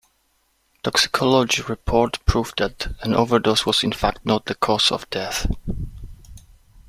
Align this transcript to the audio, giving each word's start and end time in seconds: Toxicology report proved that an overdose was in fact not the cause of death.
Toxicology 0.81 1.61
report 1.61 2.25
proved 2.25 2.57
that 2.57 2.87
an 3.03 3.13
overdose 3.13 3.67
was 3.67 3.83
in 3.83 3.91
fact 3.91 4.25
not 4.25 4.45
the 4.47 4.55
cause 4.55 4.91
of 4.91 5.07
death. 5.11 5.45